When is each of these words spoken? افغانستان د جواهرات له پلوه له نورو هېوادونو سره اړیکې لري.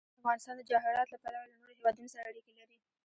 افغانستان 0.19 0.55
د 0.57 0.61
جواهرات 0.69 1.07
له 1.11 1.17
پلوه 1.23 1.43
له 1.49 1.55
نورو 1.59 1.77
هېوادونو 1.79 2.09
سره 2.13 2.25
اړیکې 2.31 2.53
لري. 2.59 2.77